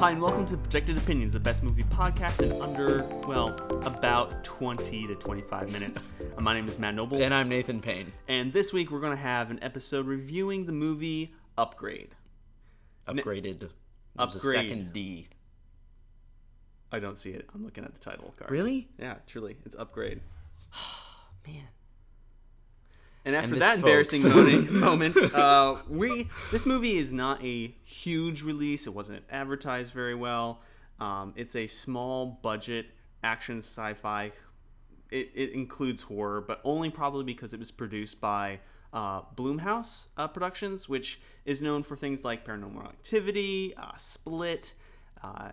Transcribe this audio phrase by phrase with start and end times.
[0.00, 3.48] Hi, and welcome to Projected Opinions, the best movie podcast in under, well,
[3.86, 6.02] about 20 to 25 minutes.
[6.38, 8.12] My name is Matt Noble, And I'm Nathan Payne.
[8.28, 12.10] and this week we're going to have an episode reviewing the movie Upgrade.
[13.08, 13.62] Upgraded.
[13.62, 13.72] It
[14.16, 14.54] was a Upgrade.
[14.68, 15.28] second D.
[16.92, 17.48] I don't see it.
[17.54, 18.50] I'm looking at the title card.
[18.50, 18.88] Really?
[18.98, 19.56] Yeah, truly.
[19.64, 20.20] It's Upgrade.
[21.46, 21.68] Man.
[23.24, 24.70] And after this, that embarrassing folks.
[24.70, 28.86] moment uh, we this movie is not a huge release.
[28.86, 30.60] It wasn't advertised very well.
[31.00, 32.86] Um, it's a small budget
[33.22, 34.32] action sci-fi.
[35.10, 38.60] It, it includes horror, but only probably because it was produced by
[38.92, 44.74] uh, Blumhouse uh, Productions, which is known for things like Paranormal Activity, uh, Split,
[45.22, 45.50] uh,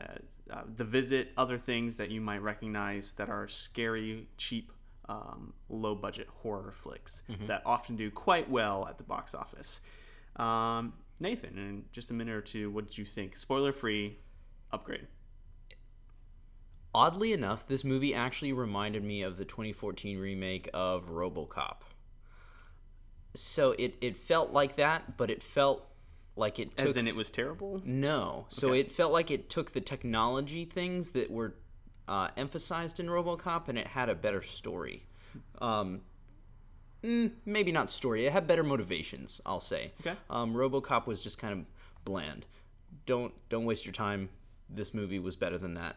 [0.52, 4.72] uh, The Visit, other things that you might recognize that are scary, cheap
[5.10, 9.80] um, low budget horror flicks that often do quite well at the box office.
[10.36, 13.38] Um, Nathan, in just a minute or two, what did you think?
[13.38, 14.18] Spoiler free,
[14.72, 15.08] upgrade.
[16.94, 21.78] Oddly enough, this movie actually reminded me of the 2014 remake of Robocop.
[23.34, 25.88] So it, it felt like that, but it felt
[26.36, 27.82] like it took As in, it was terrible?
[27.86, 28.46] No.
[28.50, 28.82] So Okay.
[28.82, 31.56] it felt like it took the technology things that were
[32.08, 35.06] uh, emphasized in RoboCop and it had a better story.
[35.60, 36.02] Um,
[37.04, 38.26] mm, maybe not story.
[38.26, 39.42] It had better motivations.
[39.46, 39.94] I'll say.
[40.02, 40.16] Okay.
[40.30, 41.66] Um, RoboCop was just kind of
[42.06, 42.46] bland.
[43.06, 44.30] Don't don't waste your time.
[44.70, 45.96] This movie was better than that.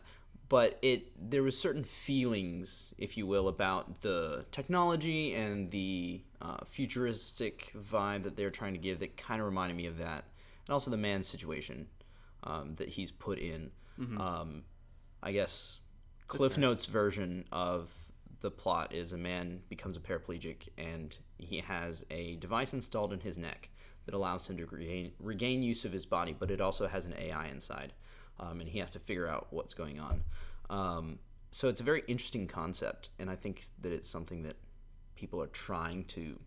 [0.48, 6.58] But it there was certain feelings, if you will, about the technology and the uh,
[6.66, 10.24] futuristic vibe that they're trying to give that kind of reminded me of that,
[10.66, 11.86] and also the man's situation
[12.44, 13.70] um, that he's put in.
[14.20, 14.64] Um,
[15.22, 15.80] I guess
[16.27, 17.91] Cliff Notes version of
[18.41, 23.20] the plot is a man becomes a paraplegic and he has a device installed in
[23.20, 23.70] his neck
[24.06, 27.14] that allows him to regain, regain use of his body, but it also has an
[27.19, 27.95] AI inside,
[28.39, 30.22] um, and he has to figure out what's going on.
[30.69, 31.19] Um,
[31.51, 34.56] so it's a very interesting concept, and I think that it's something that
[35.17, 36.39] people are trying to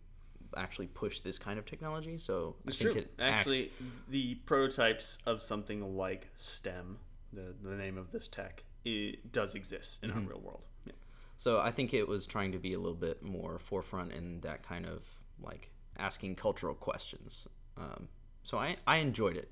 [0.55, 2.17] actually push this kind of technology.
[2.17, 3.01] So It's I think true.
[3.01, 3.71] it acts- Actually,
[4.09, 6.97] the prototypes of something like STEM,
[7.33, 10.63] the, the name of this tech, it does exist in our real world.
[10.85, 10.93] Yeah.
[11.35, 14.63] So I think it was trying to be a little bit more forefront in that
[14.63, 15.03] kind of
[15.39, 17.47] like asking cultural questions.
[17.77, 18.07] Um,
[18.43, 19.51] so I, I enjoyed it.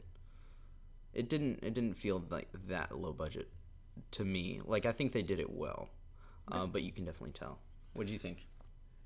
[1.13, 3.49] It didn't it didn't feel like that low budget
[4.11, 4.59] to me.
[4.65, 5.89] Like I think they did it well,
[6.51, 7.59] uh, but you can definitely tell.
[7.93, 8.47] What do you think?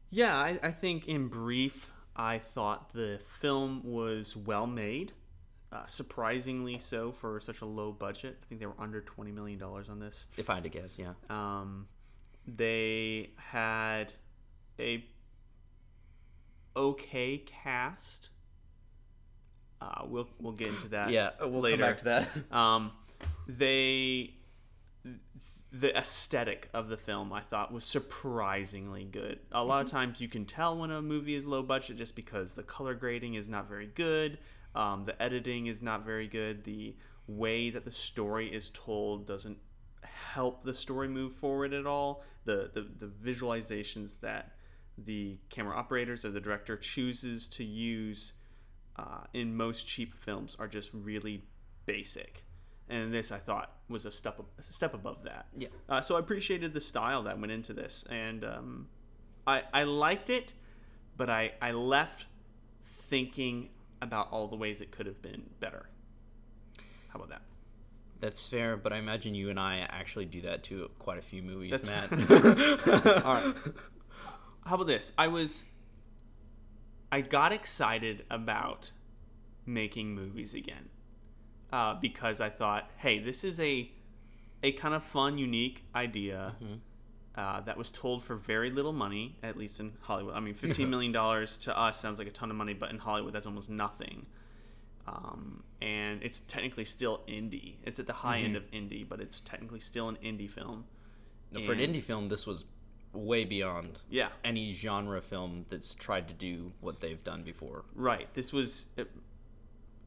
[0.09, 5.13] Yeah, I, I think in brief, I thought the film was well made,
[5.71, 8.37] uh, surprisingly so for such a low budget.
[8.41, 10.25] I think they were under twenty million dollars on this.
[10.37, 11.13] If I had to guess, yeah.
[11.29, 11.87] Um,
[12.47, 14.13] they had
[14.79, 15.03] a
[16.75, 18.29] okay cast.
[19.81, 21.11] Uh, we'll we'll get into that.
[21.11, 21.77] Yeah, we'll later.
[21.77, 22.29] come back to that.
[22.55, 22.91] Um,
[23.47, 24.33] they
[25.71, 29.39] the aesthetic of the film I thought was surprisingly good.
[29.51, 29.85] A lot Mm-hmm.
[29.85, 32.95] of times you can tell when a movie is low budget just because the color
[32.95, 34.39] grading is not very good,
[34.75, 36.95] um, the editing is not very good, the
[37.27, 39.57] way that the story is told doesn't
[40.01, 42.23] help the story move forward at all.
[42.45, 44.53] The the, the visualizations that
[44.97, 48.33] the camera operators or the director chooses to use
[48.97, 51.43] uh, in most cheap films are just really
[51.85, 52.43] basic.
[52.89, 55.47] And this, I thought, was a step a step above that.
[55.55, 55.67] Yeah.
[55.87, 58.87] Uh, so I appreciated the style that went into this, and um,
[59.45, 60.53] I I liked it,
[61.15, 62.25] but I I left
[62.83, 63.69] thinking
[64.01, 65.89] about all the ways it could have been better.
[67.09, 67.41] How about that?
[68.19, 71.41] That's fair, but I imagine you and I actually do that to quite a few
[71.41, 73.23] movies, That's- Matt.
[73.25, 73.53] All right.
[74.65, 75.13] How about this?
[75.17, 75.63] I was.
[77.11, 78.91] I got excited about
[79.65, 80.89] making movies again
[81.73, 83.89] uh, because I thought, hey, this is a
[84.61, 86.55] a kind of fun, unique idea
[87.39, 90.35] uh, that was told for very little money, at least in Hollywood.
[90.35, 92.97] I mean, fifteen million dollars to us sounds like a ton of money, but in
[92.97, 94.25] Hollywood, that's almost nothing.
[95.07, 97.75] Um, and it's technically still indie.
[97.83, 100.85] It's at the high end of indie, but it's technically still an indie film.
[101.65, 102.65] For an indie film, this was
[103.13, 104.29] way beyond Yeah.
[104.43, 107.85] any genre film that's tried to do what they've done before.
[107.95, 108.31] Right.
[108.35, 109.05] This was uh,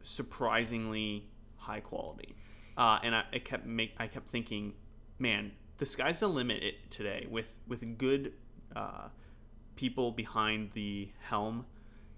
[0.02, 1.24] surprisingly
[1.56, 2.34] high quality,
[2.76, 4.74] uh, and I, I kept make I kept thinking,
[5.18, 5.52] man,
[5.82, 8.34] the sky's the limit it, today with with good
[8.76, 9.08] uh,
[9.74, 11.66] people behind the helm,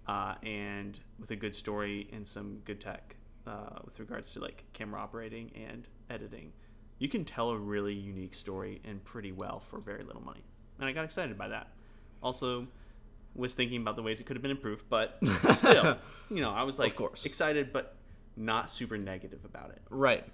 [0.07, 3.17] uh, and with a good story and some good tech
[3.47, 6.53] uh, with regards to like camera operating and editing.
[6.99, 10.45] You can tell a really unique story and pretty well for very little money,
[10.79, 11.69] and I got excited by that.
[12.23, 12.67] Also,
[13.35, 15.17] was thinking about the ways it could have been improved, but
[15.55, 15.97] still,
[16.29, 17.25] you know, I was like course.
[17.25, 17.97] excited, but
[18.37, 19.81] not super negative about it.
[19.89, 20.27] Right.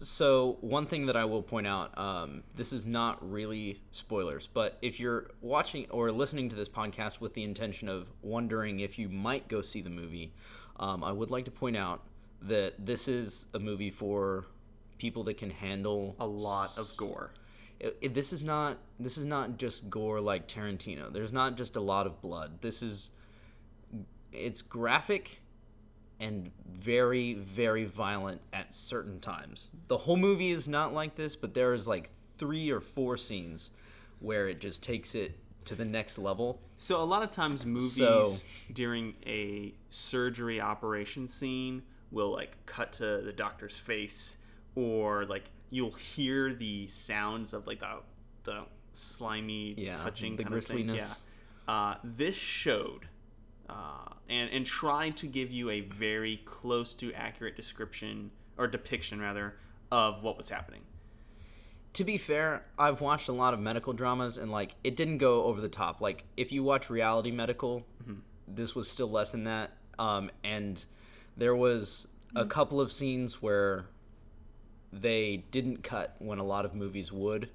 [0.00, 4.78] So one thing that I will point out, um, this is not really spoilers, but
[4.80, 9.08] if you're watching or listening to this podcast with the intention of wondering if you
[9.08, 10.32] might go see the movie,
[10.78, 12.02] um, I would like to point out
[12.42, 14.46] that this is a movie for
[14.98, 17.32] people that can handle A lot of gore.
[17.80, 21.12] it, it- this is not this is not just gore like Tarantino.
[21.12, 22.60] There's not just a lot of blood.
[22.60, 23.10] This is
[24.32, 25.40] it's graphic
[26.20, 29.70] and very very violent at certain times.
[29.88, 33.70] The whole movie is not like this, but there is like 3 or 4 scenes
[34.20, 36.60] where it just takes it to the next level.
[36.76, 38.32] So a lot of times movies So-
[38.72, 44.38] during a surgery operation scene will like cut to the doctor's face
[44.74, 47.98] or like you'll hear the sounds of like the
[48.44, 50.88] the slimy Yeah, touching the kind of thing.
[50.88, 51.06] Yeah.
[51.68, 53.06] Uh, this showed
[53.68, 59.20] uh, and and tried to give you a very close to accurate description or depiction
[59.20, 59.54] rather
[59.90, 60.82] of what was happening.
[61.94, 65.44] to be fair, I've watched a lot of medical dramas and like it didn't go
[65.44, 66.00] over the top.
[66.00, 67.86] Like if you watch reality medical,
[68.46, 69.72] this was still less than that.
[69.98, 70.84] Um, and
[71.36, 73.86] there was a couple of scenes where
[74.92, 77.48] they didn't cut when a lot of movies would,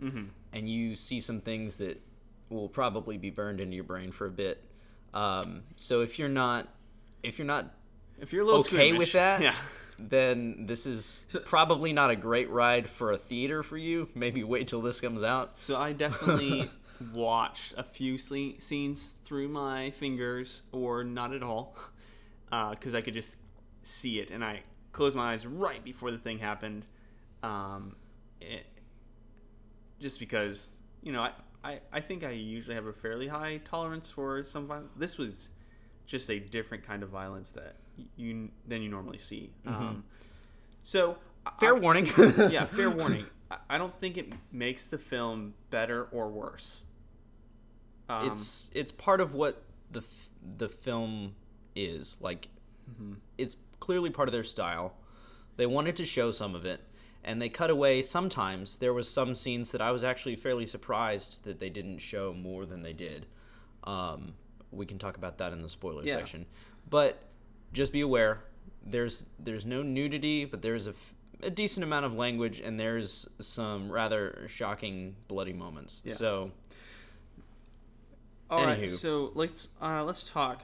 [0.52, 2.02] and you see some things that
[2.50, 4.64] will probably be burned into your brain for a bit.
[5.14, 6.68] Um, so if you're not
[7.22, 7.74] if you're not
[8.20, 9.56] If you're a little okay squeamish- with that, yeah.
[10.00, 14.10] then this is So- probably not a great ride for a theater for you.
[14.16, 15.56] Maybe wait till this comes out.
[15.62, 16.70] So I definitely
[17.14, 21.78] watched a few sle- scenes through my fingers, or not at all,
[22.72, 23.38] because I could just
[23.84, 24.62] see it, and I
[24.94, 26.86] closed my eyes right before the thing happened,
[27.42, 27.96] um,
[28.42, 28.66] it,
[30.00, 31.32] just because you know I,
[31.64, 34.92] I I think I usually have a fairly high tolerance for some violence.
[34.98, 35.50] This was
[36.06, 37.76] just a different kind of violence that
[38.18, 39.52] you than you normally see.
[39.66, 40.04] Um,
[40.84, 41.18] so
[41.60, 42.08] Fair I- warning.
[42.50, 43.26] yeah, fair warning.
[43.52, 46.82] I- I don't think it makes the film better or worse.
[48.10, 51.36] Um, it's it's part of what the f- the film
[51.76, 52.50] is like.
[53.38, 54.94] It's clearly part of their style.
[55.56, 56.82] They wanted to show some of it,
[57.24, 58.02] and they cut away.
[58.02, 62.34] Sometimes there was some scenes that I was actually fairly surprised that they didn't show
[62.34, 63.26] more than they did.
[63.84, 64.34] Um,
[64.72, 66.16] we can talk about that in the spoiler Yeah.
[66.16, 66.46] section,
[66.90, 67.24] but
[67.74, 68.44] just be aware
[68.86, 73.28] there's there's no nudity, but there's a, f- a decent amount of language, and there's
[73.40, 76.02] some rather shocking bloody moments.
[76.06, 76.14] Yeah.
[76.16, 76.52] So
[78.50, 78.80] all right.
[78.80, 78.90] anywho.
[78.90, 80.62] So let's uh, let's talk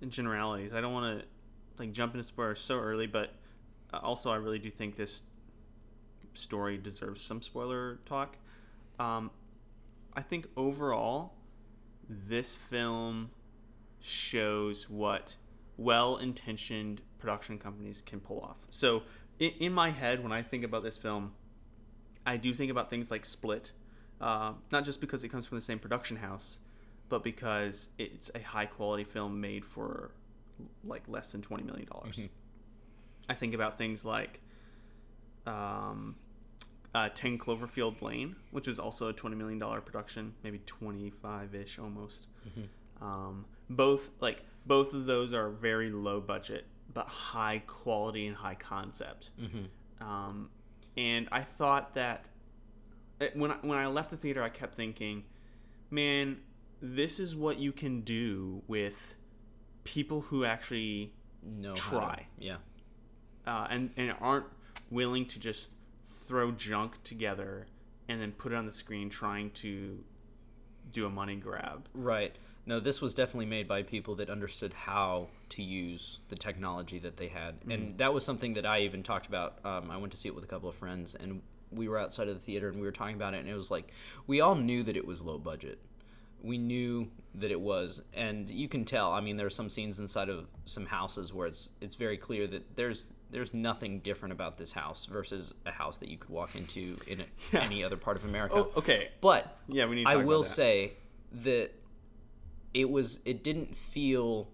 [0.00, 0.72] in generalities.
[0.72, 1.26] I don't want to
[1.78, 3.30] like jump into spoilers so early, but
[3.92, 5.22] uh, also I really do think this
[6.34, 8.36] story deserves some spoiler talk.
[8.98, 9.30] Um,
[10.14, 11.34] I think overall,
[12.08, 13.30] this film
[14.00, 15.36] shows what
[15.76, 18.58] well-intentioned production companies can pull off.
[18.70, 19.02] So,
[19.38, 21.32] in, in my head, when I think about this film,
[22.24, 23.72] I do think about things like Split,
[24.20, 26.58] uh, not just because it comes from the same production house,
[27.08, 30.12] but because it's a high-quality film made for
[30.84, 32.20] like less than twenty million dollars.
[33.28, 34.40] I think about things like
[35.46, 36.16] um,
[36.94, 42.26] uh, 10 Cloverfield Lane, which was also a $20 million production, maybe 25 ish almost.
[43.02, 48.54] Um, both like both of those are very low budget, but high quality and high
[48.54, 49.30] concept.
[50.00, 50.50] Um,
[50.96, 52.24] and I thought that
[53.20, 55.24] eh, when I, when I left the theater, I kept thinking,
[55.90, 56.38] man,
[56.80, 59.16] this is what you can do with
[59.84, 62.26] people who actually no how to- Try.
[62.38, 62.56] yeah.
[63.46, 64.46] uh, and and aren't
[64.90, 65.72] willing to just
[66.26, 67.66] throw junk together
[68.08, 70.02] and then put it on the screen trying to
[70.92, 71.88] do a money grab.
[71.94, 72.34] Right.
[72.66, 77.18] No, this was definitely made by people that understood how to use the technology that
[77.18, 79.58] they had, and that was something that I even talked about.
[79.66, 82.28] Um, I went to see it with a couple of friends, and we were outside
[82.28, 83.92] of the theater and we were talking about it, and it was like
[84.26, 85.78] we all knew that it was low budget.
[86.42, 89.12] We knew that it was, and you can tell.
[89.12, 92.46] I mean, there are some scenes inside of some houses where it's it's very clear
[92.46, 96.54] that there's there's nothing different about this house versus a house that you could walk
[96.56, 97.60] into in a, Yeah.
[97.62, 98.54] any other part of America.
[98.56, 99.08] Oh, okay.
[99.20, 100.48] But Yeah, we need to I will that.
[100.48, 100.92] say
[101.42, 101.70] that
[102.72, 104.48] it was it didn't feel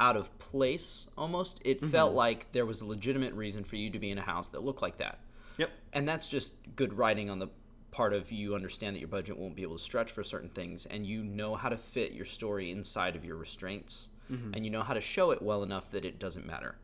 [0.00, 1.60] out of place almost.
[1.64, 1.90] It Mm-hmm.
[1.90, 4.62] felt like there was a legitimate reason for you to be in a house that
[4.64, 5.20] looked like that.
[5.58, 5.70] Yep.
[5.92, 7.48] And that's just good writing on the
[7.90, 10.86] part of you understand that your budget won't be able to stretch for certain things
[10.86, 14.54] and you know how to fit your story inside of your restraints Mm-hmm.
[14.54, 16.76] and you know how to show it well enough that it doesn't matter.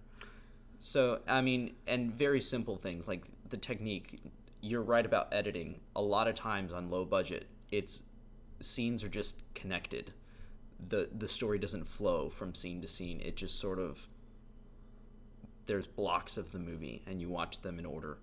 [0.79, 4.21] So, I mean, and very simple things like the technique.
[4.61, 5.81] You're right about editing.
[5.97, 8.03] A lot of times on low budget, it's
[8.61, 10.13] scenes are just connected.
[10.89, 13.21] The the story doesn't flow from scene to scene.
[13.21, 14.07] It just sort of
[15.67, 18.19] there's blocks of the movie and you watch them in order.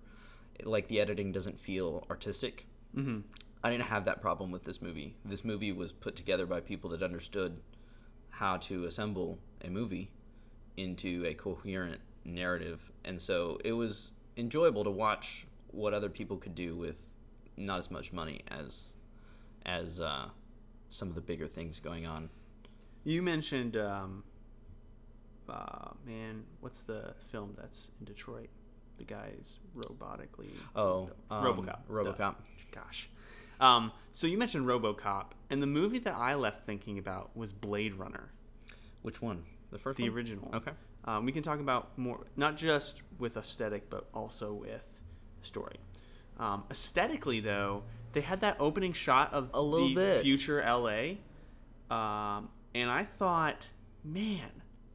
[0.64, 2.66] like the editing doesn't feel artistic.
[2.96, 3.20] Mm-hmm.
[3.62, 5.14] I didn't have that problem with this movie.
[5.24, 7.60] This movie was put together by people that understood
[8.30, 10.10] how to assemble a movie
[10.76, 16.54] into a coherent narrative, and so it was enjoyable to watch what other people could
[16.54, 17.04] do with
[17.56, 18.92] not as much money as
[19.64, 20.26] as uh,
[20.88, 22.30] some of the bigger things going on.
[23.04, 24.24] You mentioned, um,
[25.48, 28.48] uh, man, what's the film that's in Detroit?
[28.98, 30.50] The guy's robotically.
[30.74, 31.78] Oh, um, RoboCop.
[31.90, 32.16] RoboCop.
[32.16, 32.32] Duh.
[32.72, 33.08] Gosh.
[33.60, 37.94] Um, so you mentioned RoboCop, and the movie that I left thinking about was Blade
[37.94, 38.30] Runner,
[39.02, 39.44] Which one?
[39.70, 40.12] The first the one?
[40.16, 40.50] original.
[40.54, 40.72] Okay.
[41.06, 44.84] Um, we can talk about more, not just with aesthetic, but also with
[45.42, 45.76] story.
[46.38, 50.20] Um, aesthetically, though, they had that opening shot of A little the bit.
[50.22, 51.14] future LA,
[51.90, 53.66] um, and I thought,
[54.04, 54.50] man,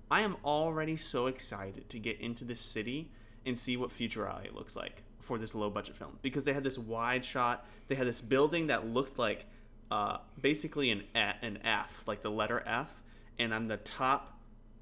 [0.10, 3.10] I am already so excited to get into this city
[3.46, 6.64] and see what future LA looks like for this low budget film because they had
[6.64, 7.66] this wide shot.
[7.88, 9.46] They had this building that looked like
[9.90, 12.92] uh, basically an an F, like the letter F,
[13.40, 14.38] and on the top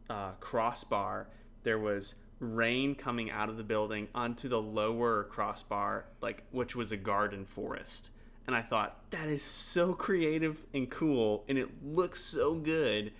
[0.10, 1.28] uh, crossbar
[1.64, 6.92] there was rain coming out of the building onto the lower crossbar, like which was
[6.92, 8.10] a garden forest.
[8.48, 13.12] And I thought that is so creative and cool, and it looks so good.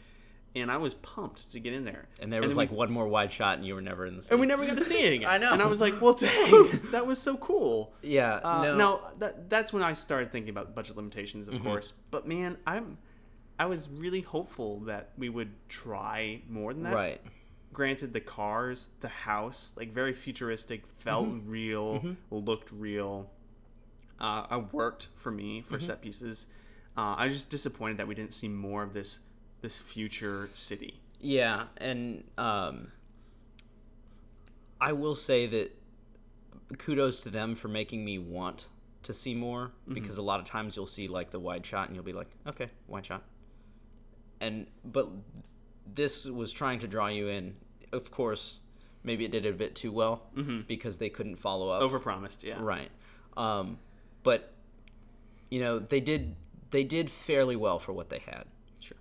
[0.56, 2.08] And I was pumped to get in there.
[2.20, 4.16] And there was then like we, one more wide shot, and you were never in
[4.18, 4.24] the.
[4.24, 4.32] Scene.
[4.32, 5.30] and we never got to see it again.
[5.30, 5.54] I know.
[5.54, 7.94] And I was like, well, dang, that was so cool.
[8.02, 8.36] Yeah.
[8.44, 8.76] Uh, no.
[8.78, 11.58] Now that that's when I started thinking about budget limitations, Mm-hmm.
[11.58, 11.94] of course.
[12.10, 12.98] But man, I'm
[13.60, 16.94] I was really hopeful that we would try more than that.
[16.94, 17.22] Right.
[17.74, 21.52] Granted, the cars, the house, like very futuristic, felt Mm-hmm.
[21.52, 23.30] real, looked real.
[24.20, 25.74] Uh, I worked for me Mm-hmm.
[25.74, 26.48] for set pieces.
[26.98, 29.20] Uh, I was just disappointed that we didn't see more of this
[29.62, 31.02] this future city.
[31.20, 32.92] Yeah, and um,
[34.80, 35.72] I will say that
[36.78, 38.68] kudos to them for making me want
[39.04, 41.96] to see more because a lot of times you'll see like the wide shot and
[41.96, 43.24] you'll be like, okay, wide shot,
[44.42, 45.10] and but
[45.94, 47.56] this was trying to draw you in.
[47.92, 48.60] Of course,
[49.04, 50.24] maybe it did it a bit too well
[50.68, 51.82] because they couldn't follow up.
[51.82, 52.58] Overpromised, yeah.
[52.60, 52.90] Right.
[53.36, 53.80] Um,
[54.24, 54.54] but
[55.50, 56.36] you know they did
[56.72, 58.46] they did fairly well for what they had.
[58.80, 58.98] Sure.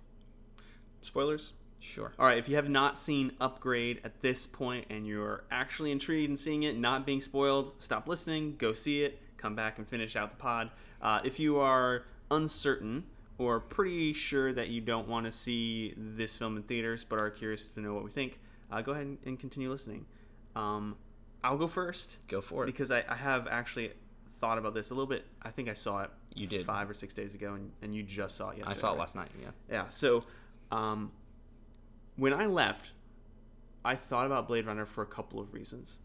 [1.01, 1.53] Spoilers.
[1.81, 2.11] Sure.
[2.19, 6.29] All right, if you have not seen Upgrade at this point and you're actually intrigued
[6.29, 10.17] in seeing it, not being spoiled, stop listening, go see it, come back and finish
[10.17, 10.71] out the pod.
[11.01, 13.05] Uh, if you are uncertain
[13.39, 17.31] or pretty sure that you don't want to see this film in theaters but are
[17.31, 18.39] curious to know what we think,
[18.71, 20.05] uh, go ahead and, and continue listening.
[20.55, 20.95] Um,
[21.43, 22.67] I'll go first Go for it.
[22.67, 23.91] because I, I have actually
[24.41, 25.25] thought about this a little bit.
[25.41, 26.65] I think I saw it You did.
[26.65, 28.71] five or six days ago, and, and you just saw it yesterday.
[28.71, 29.29] I saw it last night.
[29.41, 29.49] Yeah.
[29.71, 29.85] Yeah.
[29.89, 30.25] So,
[30.71, 31.11] um,
[32.17, 32.91] when I left,
[33.85, 35.97] I thought about Blade Runner for a couple of reasons.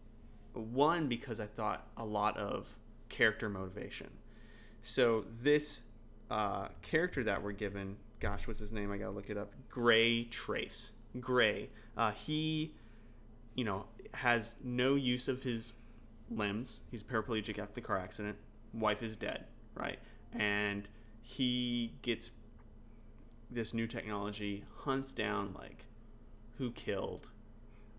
[0.53, 2.77] One, because I thought a lot of
[3.09, 4.07] character motivation.
[4.81, 5.81] So this
[6.29, 8.91] uh, character that we're given, gosh, what's his name?
[8.91, 9.53] I gotta look it up.
[9.69, 10.91] Gray Trace.
[11.19, 11.69] Gray.
[11.95, 12.73] Uh, he,
[13.55, 15.73] you know, has no use of his
[16.29, 16.81] limbs.
[16.91, 18.37] He's paraplegic after the car accident.
[18.73, 19.99] Wife is dead, right?
[20.33, 20.87] And
[21.21, 22.31] he gets
[23.49, 25.85] this new technology, hunts down like
[26.57, 27.27] who killed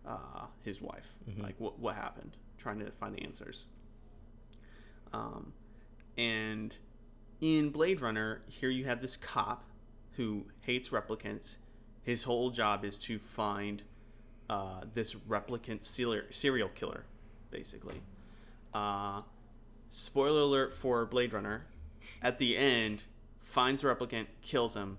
[0.06, 3.66] uh, his wife, like what what happened, trying to find the answers.
[5.12, 5.52] Um,
[6.18, 6.76] and
[7.40, 9.64] in Blade Runner, here you have this cop
[10.12, 11.56] who hates replicants.
[12.02, 13.82] His whole job is to find
[14.48, 17.04] uh, this replicant serial serial killer,
[17.50, 18.00] basically.
[18.72, 19.22] Uh,
[19.90, 21.66] spoiler alert for Blade Runner.
[22.22, 23.02] At the end,
[23.42, 24.98] finds a replicant, kills him,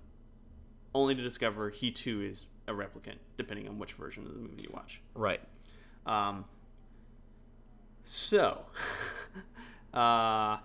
[0.94, 4.62] only to discover he too is a replicant, depending on which version of the movie
[4.62, 5.00] you watch.
[5.14, 5.40] Right.
[6.06, 6.44] Um,
[8.04, 8.62] so,
[9.94, 10.58] uh,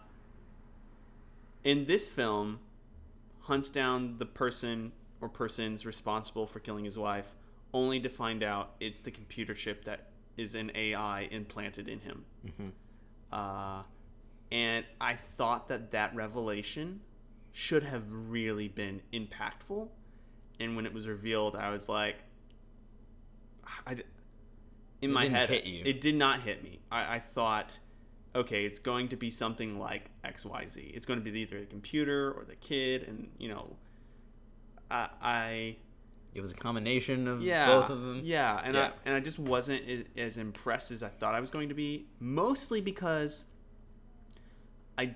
[1.64, 2.60] in this film,
[3.42, 4.92] hunts down the person
[5.22, 7.34] or persons responsible for killing his wife,
[7.74, 12.26] only to find out it's the computer chip that is an AI implanted in him.
[13.32, 13.84] Uh,
[14.52, 17.02] and I thought that that revelation
[17.52, 19.88] should have really been impactful.
[20.60, 22.18] And when it was revealed, I was like,
[23.88, 23.94] I,
[25.02, 25.84] in It my head, hit you.
[25.86, 26.80] it did not hit me.
[26.92, 27.80] I, I thought,
[28.36, 30.92] okay, it's going to be something like X, Y, Z.
[30.94, 33.76] It's going to be either the computer or the kid, and you know,
[34.90, 35.76] I, I
[36.34, 38.22] It was a combination of yeah, both of them.
[38.24, 41.50] Yeah, and I and I just wasn't as, as impressed as I thought I was
[41.50, 42.08] going to be.
[42.20, 43.44] Mostly because
[44.98, 45.16] I,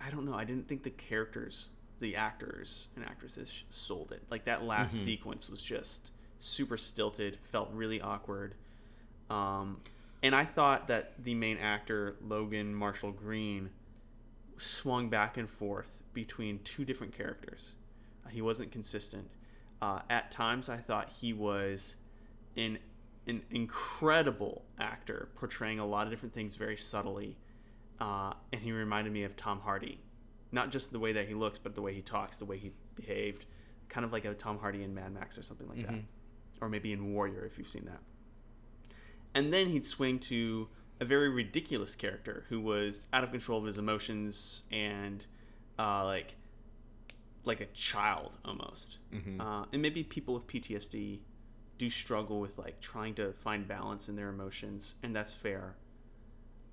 [0.00, 0.34] I don't know.
[0.34, 1.68] I didn't think the characters,
[2.00, 4.22] the actors and actresses, sold it.
[4.30, 5.04] Like that last Mm-hmm.
[5.04, 7.38] sequence was just super stilted.
[7.42, 8.54] Felt really awkward.
[9.28, 9.80] Um,
[10.22, 13.70] and I thought that the main actor Logan Marshall Green
[14.58, 17.74] swung back and forth between two different characters.
[18.24, 19.30] Uh, he wasn't consistent.
[19.80, 21.96] Uh, at times, I thought he was
[22.56, 22.78] an
[23.26, 27.36] an incredible actor, portraying a lot of different things very subtly,
[28.00, 30.00] uh, and he reminded me of Tom Hardy,
[30.52, 32.72] not just the way that he looks, but the way he talks, the way he
[32.96, 33.46] behaved,
[33.88, 35.94] kind of like a Tom Hardy in Mad Max or something like that,
[36.60, 38.00] or maybe in Warrior if you've seen that.
[39.34, 40.68] And then he'd swing to
[41.00, 45.24] a very ridiculous character who was out of control of his emotions and
[45.78, 46.36] uh, like
[47.44, 48.98] like a child almost.
[49.40, 51.20] Uh, and maybe people with PTSD
[51.78, 55.76] do struggle with like trying to find balance in their emotions, and that's fair.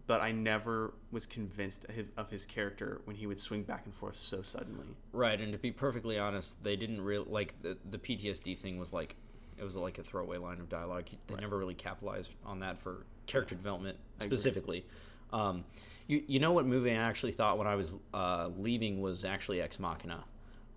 [0.06, 3.86] But I never was convinced of his, of his character when he would swing back
[3.86, 4.88] and forth so suddenly.
[5.12, 8.92] Right, and to be perfectly honest, they didn't real like the the PTSD thing was
[8.92, 9.16] like
[9.58, 11.06] it was like a throwaway line of dialogue.
[11.28, 11.42] They Right.
[11.42, 14.86] never really capitalized on that for character development specifically.
[15.34, 15.66] Um,
[16.08, 19.62] you you know what movie I actually thought when I was uh, leaving was actually
[19.62, 20.24] Ex Machina.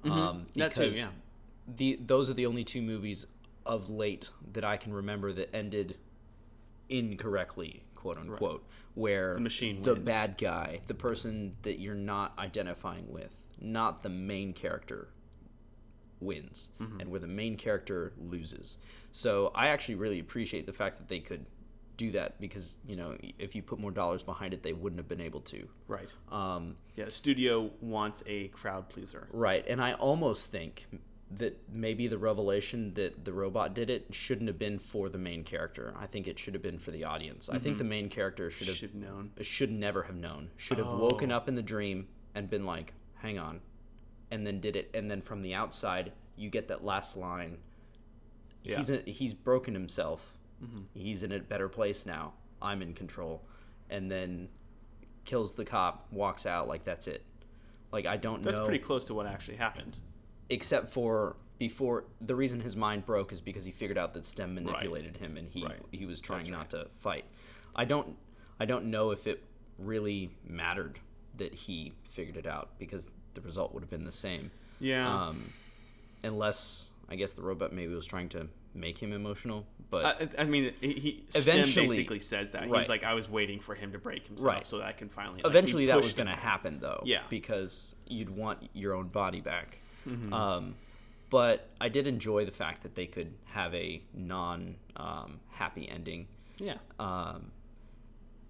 [0.05, 0.59] Um, Mm-hmm.
[0.61, 1.09] That too, because yeah.
[1.77, 3.27] The those are the only two movies
[3.65, 5.97] of late that I can remember that ended
[6.89, 10.05] incorrectly, quote unquote, where The machine the wins.
[10.05, 15.09] bad guy, the person that you're not identifying with, not the main character,
[16.21, 17.01] wins, Mm-hmm.
[17.01, 18.77] and where the main character loses.
[19.13, 21.47] So I actually really appreciate the fact that they could
[21.97, 25.09] do that because you know if you put more dollars behind it, they wouldn't have
[25.09, 25.69] been able to.
[25.89, 26.13] Right.
[26.31, 29.29] Um, Yeah, studio wants a crowd pleaser.
[29.33, 30.87] Right, and I almost think
[31.39, 35.45] that maybe the revelation that the robot did it shouldn't have been for the main
[35.45, 35.95] character.
[35.97, 37.49] I think it should have been for the audience.
[37.49, 39.31] I think the main character should have Should known.
[39.43, 40.51] should never have known.
[40.57, 40.97] Should have Oh.
[40.99, 43.61] woken up in the dream and been like, "Hang on,"
[44.31, 44.91] and then did it.
[44.95, 47.59] And then from the outside, you get that last line.
[48.63, 48.77] Yeah.
[48.77, 50.37] He's a, he's broken himself.
[50.63, 50.81] Mm-hmm.
[50.95, 52.35] He's in a better place now.
[52.63, 53.43] I'm in control,
[53.89, 54.49] and then
[55.25, 57.23] kills the cop, walks out like that's it.
[57.93, 59.99] Like I don't That's know That's pretty close to what actually happened.
[60.49, 64.55] except for before the reason his mind broke is because he figured out that STEM
[64.55, 65.79] manipulated him and he Right.
[65.93, 67.25] he was trying That's not to fight.
[67.75, 68.17] I don't
[68.59, 69.43] I don't know if it
[69.79, 70.99] really mattered
[71.37, 74.51] that he figured it out because the result would have been the same.
[74.81, 75.27] Yeah.
[75.29, 75.53] Um,
[76.23, 80.05] unless I guess the robot maybe was trying to make him emotional, but
[80.39, 82.63] I, I mean, he, he Eventually- Stem basically says that.
[82.65, 82.79] He right.
[82.79, 84.67] was like, I was waiting for him to break himself Right.
[84.67, 85.43] so that I can finally.
[85.43, 87.23] like, eventually that was going to happen though Yeah.
[87.29, 90.33] because you'd want your own body back Mm-hmm.
[90.33, 90.75] um,
[91.29, 96.27] but i did enjoy the fact that they could have a non um, happy ending
[96.59, 96.77] Yeah.
[96.99, 97.51] um,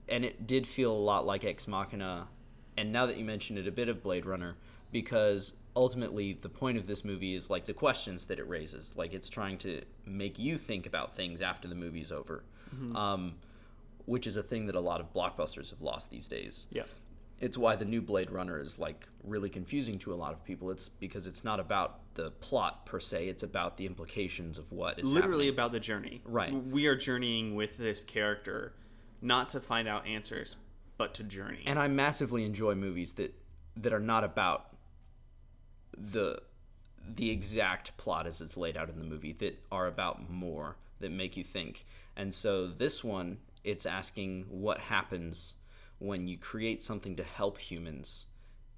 [0.08, 2.28] and it did feel a lot like ex machina
[2.76, 4.56] and now that you mentioned it a bit of blade runner
[4.92, 9.12] because ultimately the point of this movie is like the questions that it raises like
[9.12, 12.42] it's trying to make you think about things after the movie's over
[12.94, 13.34] um,
[14.06, 16.84] which is a thing that a lot of blockbusters have lost these days Yeah.
[17.40, 20.70] it's why the new Blade Runner is like really confusing to a lot of people.
[20.70, 24.92] It's because it's not about the plot per se; it's about the implications of what
[24.98, 25.14] is happening.
[25.14, 25.54] Literally happening.
[25.54, 26.20] about the journey.
[26.24, 26.52] Right.
[26.52, 28.72] We are journeying with this character,
[29.22, 30.56] not to find out answers,
[31.00, 31.62] but to journey.
[31.64, 33.34] And I massively enjoy movies that
[33.74, 34.76] that are not about
[35.96, 36.42] the
[37.08, 41.10] the exact plot as it's laid out in the movie that are about more that
[41.10, 41.86] make you think.
[42.14, 45.54] And so this one, it's asking what happens
[46.00, 48.26] when you create something to help humans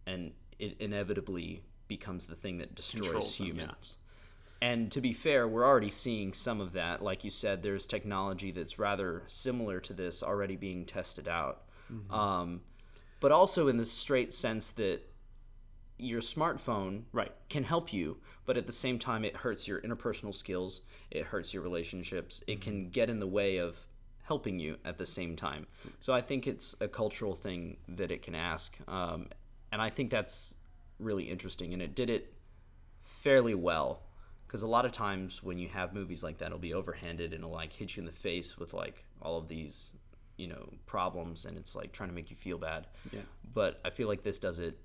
[0.06, 0.30] and
[0.60, 3.52] it inevitably becomes the thing that destroys them, yeah.
[3.52, 3.96] humans.
[4.60, 7.02] And to be fair, we're already seeing some of that.
[7.02, 11.62] Like you said, there's technology that's rather similar to this already being tested out.
[11.92, 12.12] Mm-hmm.
[12.14, 12.60] Um,
[13.20, 15.00] but also in the straight sense that
[15.98, 17.32] your smartphone Right.
[17.48, 21.54] can help you, but at the same time, it hurts your interpersonal skills, it hurts
[21.54, 23.76] your relationships, it can get in the way of
[24.24, 25.66] helping you at the same time.
[26.00, 28.76] So I think it's a cultural thing that it can ask.
[28.88, 29.28] Um,
[29.70, 30.56] and I think that's
[30.98, 31.72] really interesting.
[31.72, 32.34] And it did it
[33.02, 34.02] fairly well.
[34.46, 37.34] Because a lot of times when you have movies like that, it'll be overhanded and
[37.34, 39.94] it'll like hit you in the face with like all of these,
[40.36, 42.86] you know, problems, and it's like trying to make you feel bad.
[43.12, 43.20] Yeah.
[43.54, 44.78] But I feel like this does it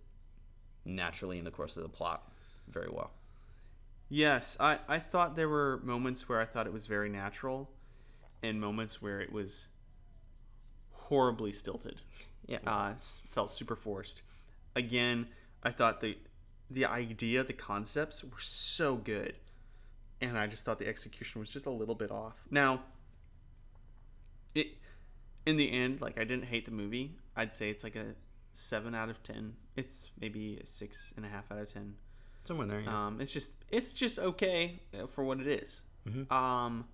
[0.86, 2.32] naturally in the course of the plot
[2.68, 3.12] very well.
[4.10, 7.70] Yes, I, I thought there were moments where I thought it was very natural,
[8.42, 9.68] and moments where it was
[10.92, 12.02] horribly stilted.
[12.46, 12.60] Yeah.
[12.66, 12.94] uh,
[13.30, 14.22] felt super forced.
[14.76, 15.28] Again,
[15.64, 16.18] I thought the
[16.70, 19.36] the idea, the concepts were so good,
[20.22, 22.46] and I just thought the execution was just a little bit off.
[22.52, 22.82] Now,
[24.54, 24.68] it
[25.48, 27.16] in the end, like I didn't hate the movie.
[27.36, 28.08] I'd say it's like a
[28.52, 29.54] seven out of ten.
[29.78, 31.96] It's maybe a six and a half out of ten.
[32.44, 32.82] Somewhere there.
[32.82, 33.08] Yeah.
[33.08, 35.84] Um, it's just it's just okay uh, for what it is.
[36.08, 36.30] Mhm.
[36.32, 36.86] Um,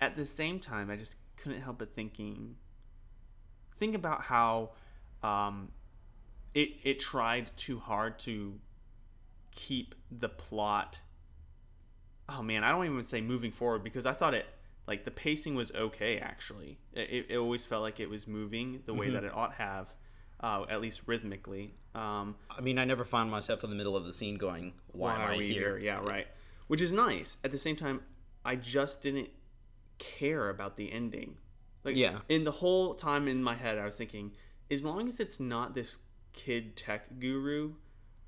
[0.00, 2.54] at the same time, I just couldn't help but thinking,
[3.76, 4.70] think about how
[5.24, 5.72] um,
[6.54, 8.54] it it tried too hard to
[9.50, 11.00] keep the plot.
[12.28, 14.46] Oh man, I don't even say moving forward because I thought it
[14.86, 16.78] like the pacing was okay actually.
[16.92, 19.94] It, it always felt like it was moving the way that it ought to have,
[20.40, 21.74] uh, at least rhythmically.
[21.94, 25.14] Um, I mean, I never found myself in the middle of the scene going, "Why,
[25.14, 26.26] am are I we here?" Yeah, right.
[26.68, 27.36] Which is nice.
[27.44, 28.00] At the same time,
[28.44, 29.30] I just didn't
[29.98, 31.36] care about the ending.
[31.84, 32.18] Like, Yeah.
[32.28, 34.32] In the whole time in my head, I was thinking,
[34.70, 35.98] as long as it's not this
[36.32, 37.74] kid tech guru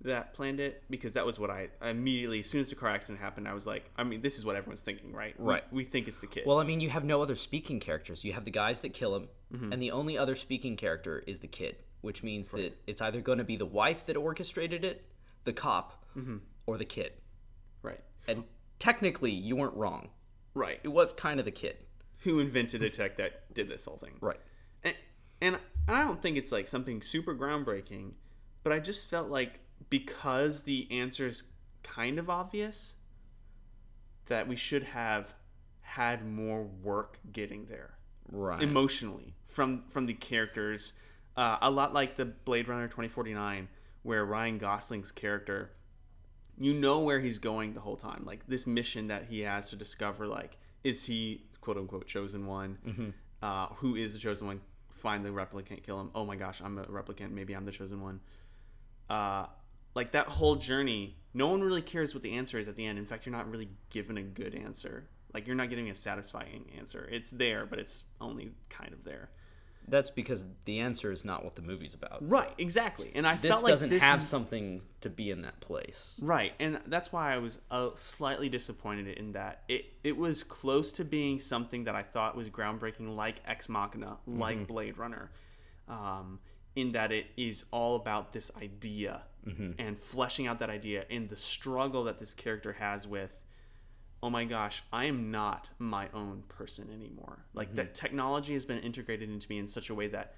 [0.02, 2.88] that planned it, because that was what I, I immediately, as soon as the car
[2.90, 5.34] accident happened, I was like, I mean, this is what everyone's thinking, right?
[5.38, 5.64] Right.
[5.72, 6.44] We, think it's the kid.
[6.46, 8.22] Well, I mean, you have no other speaking characters.
[8.24, 9.72] You have the guys that kill him, Mm-hmm.
[9.72, 13.38] and the only other speaking character is the kid, which means that it's either going
[13.38, 15.04] to be the wife that orchestrated it,
[15.44, 16.36] the cop, Mm-hmm.
[16.66, 17.12] or the kid.
[17.82, 18.00] right.
[18.28, 18.44] And
[18.78, 20.10] technically, you weren't wrong.
[20.54, 20.80] Right.
[20.84, 21.76] It was kind of the kid.
[22.24, 24.14] Who invented a tech that did this whole thing?
[24.20, 24.40] Right.
[24.84, 24.94] and,
[25.40, 25.58] and
[25.88, 28.12] I don't think it's like something super groundbreaking,
[28.64, 31.44] but I just felt like because the answer is
[31.82, 32.94] kind of obvious,
[34.26, 35.34] that we should have
[35.80, 37.94] had more work getting there
[38.30, 38.62] Right.
[38.62, 40.92] emotionally from from the characters.
[41.36, 43.68] Uh, a lot like the Blade Runner 2049,
[44.02, 45.70] where Ryan Gosling's character,
[46.58, 48.24] you know where he's going the whole time.
[48.26, 53.14] Like this mission that he has to discover, like is he quote unquote chosen one?
[53.42, 54.60] Uh, who is the chosen one?
[54.92, 56.10] Find the replicant, kill him.
[56.14, 57.30] Oh my gosh, I'm a replicant.
[57.30, 58.20] Maybe I'm the chosen one.
[59.08, 59.46] Uh,
[59.94, 62.98] like that whole journey, no one really cares what the answer is at the end.
[62.98, 65.08] In fact, you're not really given a good answer.
[65.34, 67.08] Like you're not getting a satisfying answer.
[67.10, 69.30] It's there, but it's only kind of there.
[69.90, 72.18] That's because the answer is not what the movie's about.
[72.20, 73.10] Right, exactly.
[73.14, 76.20] And I This felt like this doesn't this have something to be in that place.
[76.22, 80.92] Right, and that's why I was uh, slightly disappointed in that it it was close
[80.92, 85.30] to being something that I thought was groundbreaking, like Ex Machina, like Blade Runner,
[85.88, 86.38] um,
[86.80, 89.22] in that it is all about this idea
[89.78, 93.34] and fleshing out that idea and the struggle that this character has with.
[94.22, 97.38] Oh my gosh, I am not my own person anymore.
[97.54, 100.34] Like that technology has been integrated into me in such a way that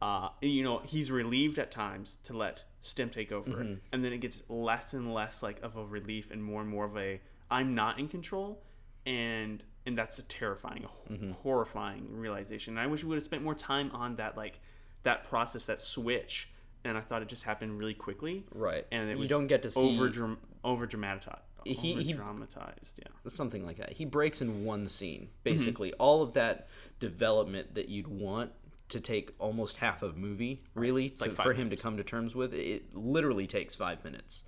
[0.00, 3.74] uh, you know, he's relieved at times to let stem take over, Mm-hmm.
[3.92, 6.86] and then it gets less and less like of a relief and more and more
[6.86, 7.20] of a
[7.50, 8.62] I'm not in control,
[9.06, 11.32] and and that's a terrifying, Mm-hmm.
[11.42, 12.74] horrifying realization.
[12.78, 14.58] And I wish we would have spent more time on that like
[15.02, 16.48] that process, that switch.
[16.84, 18.84] And I thought it just happened really quickly, Right.
[18.90, 22.98] And it You was don't get to see- over dram- over dramatized, He- he- dramatized,
[22.98, 23.06] yeah.
[23.30, 23.92] something like that.
[23.92, 25.22] He breaks in one scene.
[25.22, 25.42] Mm-hmm.
[25.44, 28.52] Basically, all of that development that you'd want
[28.88, 32.34] to take almost half a movie, really, to, like for him to come to terms
[32.34, 34.44] with, it literally takes five minutes.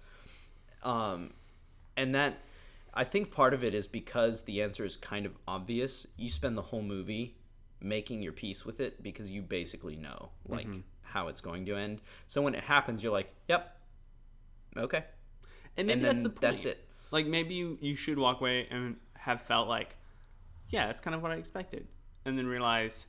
[0.82, 1.32] Um,
[1.96, 2.38] and that,
[2.92, 6.06] I think part of it is because the answer is kind of obvious.
[6.16, 7.36] You spend the whole movie
[7.85, 10.81] making your peace with it because you basically know like Mm-hmm.
[11.03, 12.01] how it's going to end.
[12.27, 13.81] So when it happens, you're like, "Yep,
[14.79, 15.05] okay,"
[15.77, 16.40] And maybe and that's the point.
[16.40, 16.88] that's it.
[17.11, 19.97] Like maybe you, you should walk away and have felt like,
[20.70, 21.87] yeah, that's kind of what I expected,
[22.25, 23.07] and then realize,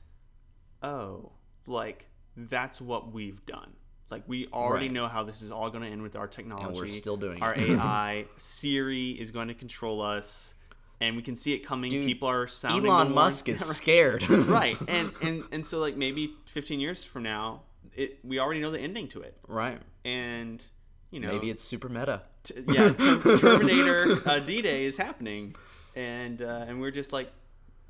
[0.82, 1.32] oh,
[1.66, 3.72] like that's what we've done.
[4.10, 4.92] Like we already Right.
[4.94, 6.78] know how this is all going to end with our technology.
[6.78, 7.70] We're still doing our it.
[7.70, 8.26] AI.
[8.36, 10.54] Siri is going to control us,
[11.00, 11.90] and we can see it coming.
[11.90, 12.90] People are sounding.
[12.90, 14.28] Elon Musk is scared.
[14.30, 17.62] right, and and and so like maybe 15 years from now,
[17.94, 19.80] it we already know the ending to it, right.
[20.04, 20.62] and
[21.10, 22.22] you know Maybe it's super meta.
[22.42, 25.54] t- yeah, Ter- Terminator uh, D-Day is happening,
[25.94, 27.30] and uh, and we're just like,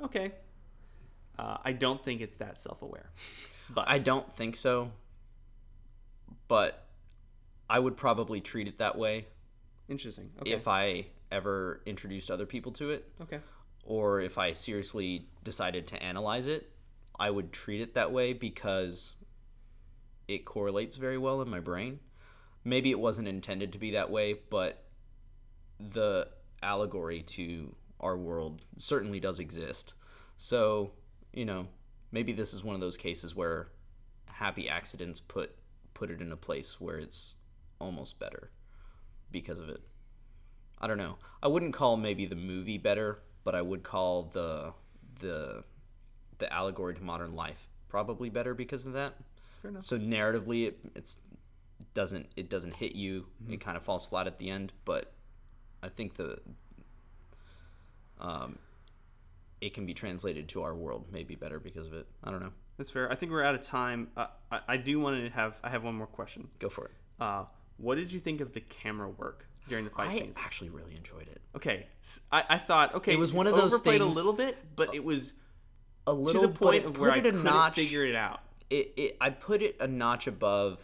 [0.02, 0.32] okay.
[1.38, 3.10] Uh, I don't think it's that self-aware,
[3.68, 4.90] but I don't think so.
[6.48, 6.86] But
[7.68, 9.26] I would probably treat it that way
[9.88, 10.30] interesting.
[10.40, 11.06] Okay, if I
[11.36, 13.40] ever introduced other people to it okay,
[13.84, 16.70] or if I seriously decided to analyze it.
[17.18, 19.16] I would treat it that way because
[20.28, 22.00] it correlates very well in my brain.
[22.64, 24.84] Maybe it wasn't intended to be that way, but
[25.78, 26.28] the
[26.62, 29.94] allegory to our world certainly does exist.
[30.36, 30.92] So,
[31.32, 31.68] you know,
[32.12, 33.68] maybe this is one of those cases where
[34.26, 35.52] happy accidents put
[35.94, 37.36] put it in a place where it's
[37.80, 38.50] almost better
[39.30, 39.80] because of it.
[40.78, 41.16] I don't know.
[41.42, 44.72] I wouldn't call maybe the movie better, but I would call the
[45.20, 45.64] the
[46.38, 49.14] the allegory to modern life probably better because of that.
[49.62, 49.84] fair enough.
[49.84, 51.20] So narratively, it it's
[51.94, 53.26] doesn't it doesn't hit you.
[53.48, 54.72] It kind of falls flat at the end.
[54.84, 55.12] But
[55.82, 56.38] I think the
[58.20, 58.58] um,
[59.60, 62.06] it can be translated to our world maybe better because of it.
[62.22, 62.52] I don't know.
[62.76, 63.10] That's fair.
[63.10, 64.08] I think we're out of time.
[64.16, 65.58] Uh, I, I do want to have.
[65.62, 66.48] I have one more question.
[66.58, 66.90] Go for it.
[67.18, 67.44] Uh,
[67.78, 70.20] what did you think of the camera work during the fight scenes.
[70.20, 70.36] I scenes?
[70.44, 71.40] actually really enjoyed it.
[71.56, 71.86] Okay,
[72.30, 75.02] I, I thought okay, It was one of those overplayed a little bit, but it
[75.04, 75.32] was
[76.06, 77.74] A little to the point of where I couldn't notch.
[77.74, 78.40] figure it out.
[78.70, 80.80] it, it I put it a notch above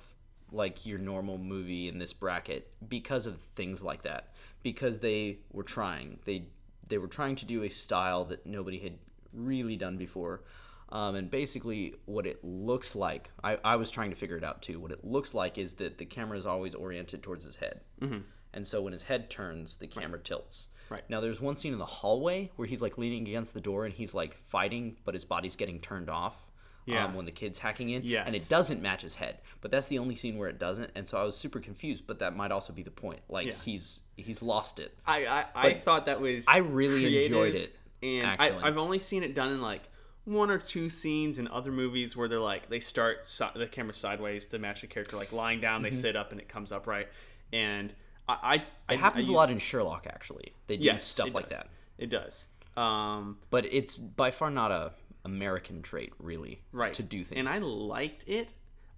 [0.50, 4.32] like your normal movie in this bracket because of things like that.
[4.62, 6.18] Because they were trying.
[6.24, 6.46] They
[6.88, 8.98] they were trying to do a style that nobody had
[9.32, 10.42] really done before.
[10.90, 14.60] Um, and basically, what it looks like, I, I was trying to figure it out
[14.60, 14.78] too.
[14.78, 17.80] What it looks like is that the camera is always oriented towards his head.
[18.02, 18.18] Mm-hmm.
[18.54, 20.68] And so when his head turns, the camera tilts.
[20.90, 21.02] Right.
[21.08, 23.94] Now, there's one scene in the hallway where he's like leaning against the door and
[23.94, 26.36] he's like fighting, but his body's getting turned off.
[26.84, 27.04] Yeah.
[27.04, 28.24] Um, when the kid's hacking in, Yes.
[28.26, 31.08] and it doesn't match his head, but that's the only scene where it doesn't, and
[31.08, 32.08] so I was super confused.
[32.08, 33.20] But that might also be the point.
[33.28, 33.52] Like Yeah.
[33.64, 34.92] he's he's lost it.
[35.06, 38.58] I I, I thought that was I really enjoyed it, and actually.
[38.64, 39.82] I, I've only seen it done in like
[40.24, 43.94] one or two scenes in other movies where they're like they start si- the camera
[43.94, 46.88] sideways to match the character like lying down, they sit up and it comes up
[46.88, 47.06] right,
[47.52, 47.92] and
[48.28, 48.54] I I.
[48.54, 50.54] It I, happens a lot in Sherlock, actually.
[50.66, 51.58] They do yes, stuff like does.
[51.58, 52.46] that, It does.
[52.76, 54.92] Um, but it's by far not a
[55.24, 57.38] American trait, really, right to do things.
[57.38, 58.48] and i liked it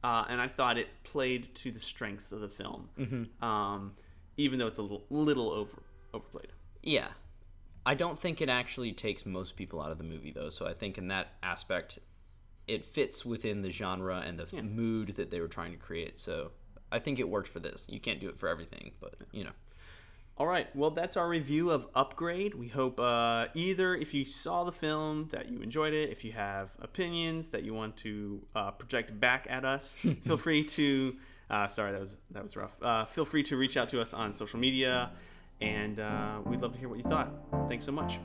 [0.02, 3.44] uh, and i thought it played to the strengths of the film Mm-hmm.
[3.44, 3.92] um,
[4.38, 5.82] even though it's a little little over
[6.14, 6.48] overplayed
[6.82, 7.08] Yeah.
[7.86, 10.48] I don't think it actually takes most people out of the movie, though.
[10.48, 11.98] So I think in that aspect,
[12.66, 16.18] it fits within the genre and the mood that they were trying to create.
[16.18, 16.52] So
[16.94, 17.84] I think it worked for this.
[17.88, 19.50] You can't do it for everything, but you know.
[20.38, 20.68] all right.
[20.74, 22.54] Well that's our review of upgrade.
[22.54, 26.32] We hope uh, either if you saw the film that you enjoyed it if you
[26.32, 31.16] have opinions that you want to uh, project back at us feel free to
[31.50, 32.80] uh, sorry that was that was rough.
[32.80, 35.10] Uh, feel free to reach out to us on social media
[35.60, 37.30] and uh, we'd love to hear what you thought.
[37.68, 38.18] Thanks so much